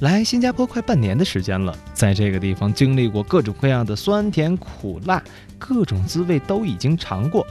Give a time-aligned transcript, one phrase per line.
[0.00, 5.20] 来新加坡快半年的时间了，在这个地方经历过各种各样的酸甜苦辣，
[5.58, 7.44] 各种滋味都已经尝过。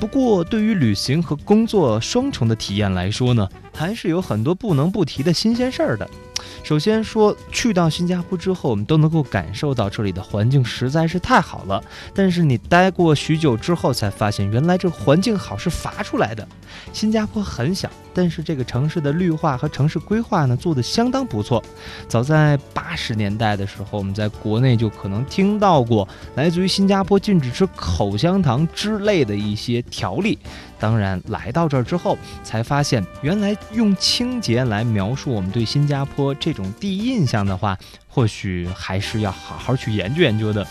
[0.00, 6.10] 不过，对于旅行和工作双重的体验来说呢，还是有很多不能不提的新鲜事儿的。
[6.62, 11.82] 首先说，去到新加坡之后，我们都能够感受到这里的环境实在是太好了。
[12.14, 16.46] 但是你待过许久之后，才发现原来这环境好是罚出来的。
[16.92, 21.62] 新加坡很小，但是这个城市的绿化和城市规划呢做得相当不错。
[22.08, 30.38] 早在八十年代的时候，我们在国内就可能听到过来自于新加坡禁止吃口香糖之类的一些条例。
[30.82, 37.78] 当然，来到这儿之后，才发现原来用清洁来描述我们对新加坡这种第一印象的话，
[38.12, 40.66] 或许还是要好好去研究研究的。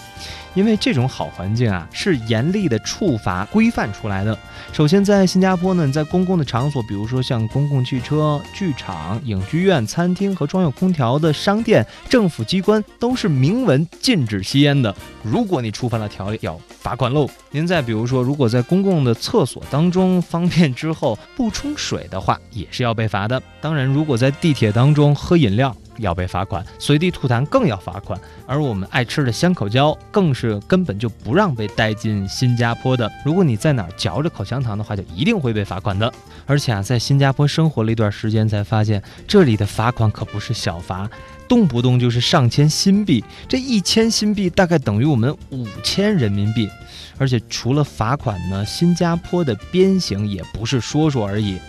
[0.54, 4.38] 因为这种好环境啊，是严厉的处罚规范出来的。
[4.74, 14.94] 首先，在新加坡呢，在公共的场所，比如说像公共汽车、剧场、影剧院、餐厅和装有空调的商店、政府机关，都是明文禁止吸烟的。
[15.24, 17.30] 如果你触犯了条例，要罚款喽。
[17.52, 23.42] 您再比如说，如果在公共的厕所当中方便之后不冲水的话，也是要被罚的。
[23.62, 33.12] 当然，如果在地铁当中喝饮料，要被罚款，随地吐痰更要罚款，而我们爱吃的香口胶更是根本就不让被带进新加坡的。
[33.26, 36.12] 如果你在哪儿嚼着口香糖的话，就一定会被罚款的。
[36.46, 41.10] 而且啊，在新加坡生活了一段时间，才发现这里的罚款可不是小罚，
[41.48, 46.70] 动不动就是上千新币，这一千新币大概等于我们五千人民币。
[47.18, 51.60] 而且除了罚款呢，新加坡的鞭刑也不是说说而已。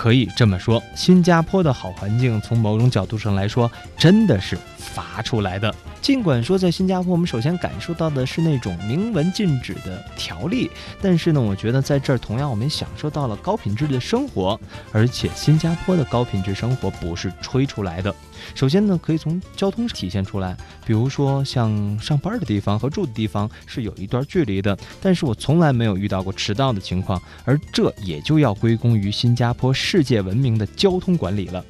[0.00, 5.74] 可以这么说，新加坡的好环境，从某种角度上来说，真的是罚出来的。
[6.00, 10.70] 尽管说在新加坡，我们首先感受到的是那种明文禁止的条例，
[11.02, 14.58] 但是呢，我觉得在这儿同样我们享受到了高品质的生活，
[14.90, 18.14] 而且新加坡的高品质生活不是吹出来的。
[18.54, 31.64] 首先呢，可以从交通体现出来，比如说像上班的地方和住的地方是有一段距离的，但是我从来没有遇到过迟到的情况，而这也就要归功于新加坡世界闻名的交通管理了。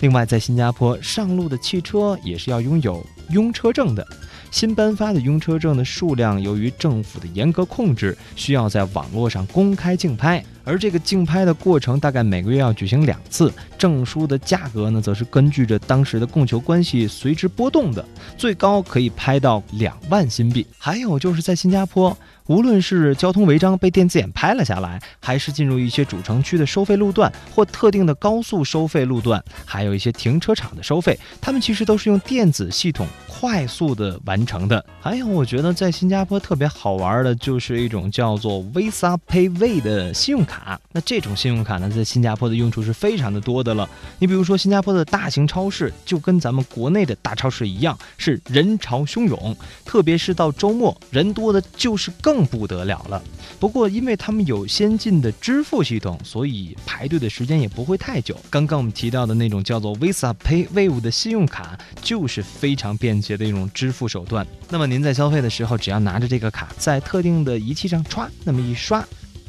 [0.00, 4.06] 另外，在新加坡上路的汽车也是要拥有拥车证的。
[4.50, 10.44] 新颁发的拥车证的数量，由于政府的严格控制，需要在网络上公开竞拍。
[10.64, 18.04] 而这个竞拍的过程大概每个月要举行两次，证书的价格呢，则是根据着当时的供求关系随之波动的，
[18.36, 20.66] 最高可以拍到两万新币。
[20.78, 34.84] 还有就是在新加坡，无论是交通违章被电子眼拍了下来，还是进入一些主城区的收费路段或特定的高速收费路段，还有一些停车场的收费，他们其实都是用电子系统快速的完成的。
[35.00, 40.51] 还有，我觉得在新加坡特别好玩的就是一种叫做 Visa PayWay 的信用卡。
[40.52, 43.88] 卡，那这种信用卡呢，在新加坡的用处是非常的多的了。
[44.18, 53.22] 你比如说，新加坡的大型超市就跟咱们国内的大超市一样，是人潮汹涌，特别是到周末，人多的就是更不得了了。
[53.58, 58.36] 不过，因为他们有先进的支付系统，所以排队的时间也不会太久。
[58.50, 64.46] 刚刚我们提到的那种叫做 Visa Pay Wave 的信用卡，就是非常便捷的一种支付手段。
[64.68, 69.02] 那么您在消费的时候，只要拿着这个卡，在特定的仪器上刷，那么一刷。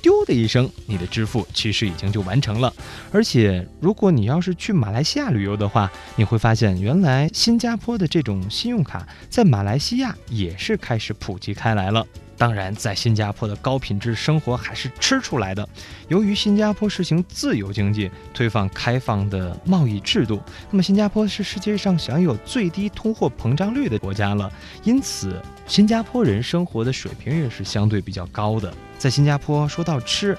[0.03, 2.72] 丢的一声，你的支付其实已经就完成了。
[3.12, 12.06] 而且，如果你要是去马来西亚旅游的话，你会发现，原来新加坡的这种信用卡在马来西亚也是开始普及开来了。
[12.36, 15.66] 当然，在新加坡的高品质生活还是吃出来的。
[16.09, 24.52] 由于新加坡实行自由经济，推放开放的贸易制度，那么新加坡是世界上享有最低通货膨胀率的国家了。
[24.84, 28.74] 因此，新加坡人生活的水平也是相对比较高的。
[28.97, 30.38] 在新加坡，说到吃。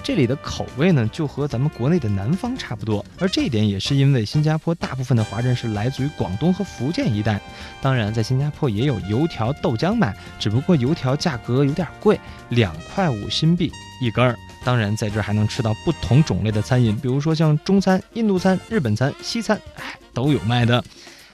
[0.00, 7.38] 这里的口味呢，就和咱们国内的南方差不多，而这一点也是因为新加坡大部分的华人是来自于广东和福建一带。
[7.82, 12.18] 当然，在新加坡也有油条、豆浆买，只不过油条价格有点贵，
[12.50, 14.38] 两块五新币一根儿。
[14.64, 20.82] 当然，在这儿还能吃到不同种类的餐饮，比如说像中餐、印度餐、日本餐、西餐，哎，都有卖的。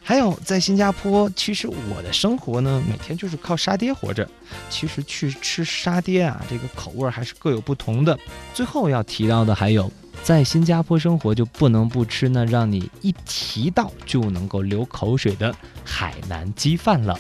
[0.06, 4.28] 还有在新加坡，其实我的生活呢，每天就是靠沙爹活着。
[4.68, 8.16] 其实去吃沙爹啊，这个口味还是各有不同的。
[8.52, 9.90] 最后要提到的还有，
[10.22, 17.18] 在新加坡生活就不能不吃呢让你一提到就能够流口水的海南鸡饭了。